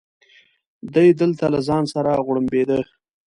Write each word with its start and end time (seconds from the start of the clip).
دی 0.93 1.07
دلته 1.21 1.45
له 1.53 1.59
ځان 1.67 1.83
سره 1.93 2.11
غوړمبېده. 2.25 2.79